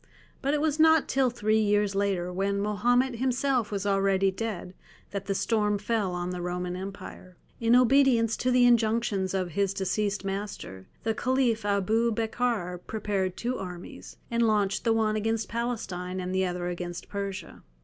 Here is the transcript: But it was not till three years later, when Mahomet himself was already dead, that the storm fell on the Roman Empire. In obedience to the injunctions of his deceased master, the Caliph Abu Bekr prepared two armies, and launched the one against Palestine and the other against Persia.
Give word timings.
But 0.41 0.55
it 0.55 0.61
was 0.61 0.79
not 0.79 1.07
till 1.07 1.29
three 1.29 1.59
years 1.59 1.93
later, 1.93 2.33
when 2.33 2.59
Mahomet 2.59 3.17
himself 3.17 3.71
was 3.71 3.85
already 3.85 4.31
dead, 4.31 4.73
that 5.11 5.27
the 5.27 5.35
storm 5.35 5.77
fell 5.77 6.13
on 6.13 6.31
the 6.31 6.41
Roman 6.41 6.75
Empire. 6.75 7.35
In 7.59 7.75
obedience 7.75 8.35
to 8.37 8.49
the 8.49 8.65
injunctions 8.65 9.35
of 9.35 9.51
his 9.51 9.75
deceased 9.75 10.25
master, 10.25 10.87
the 11.03 11.13
Caliph 11.13 11.65
Abu 11.65 12.11
Bekr 12.11 12.79
prepared 12.87 13.37
two 13.37 13.59
armies, 13.59 14.17
and 14.31 14.41
launched 14.41 14.85
the 14.85 14.93
one 14.93 15.15
against 15.15 15.47
Palestine 15.47 16.19
and 16.19 16.33
the 16.33 16.47
other 16.47 16.65
against 16.67 17.07
Persia. 17.07 17.61